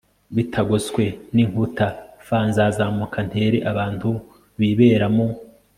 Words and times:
bitagoswe 0.35 1.03
n 1.33 1.35
inkuta 1.43 1.87
f 2.25 2.27
nzazamuka 2.49 3.17
ntere 3.29 3.57
abantu 3.71 4.09
bibera 4.59 5.07
mu 5.15 5.27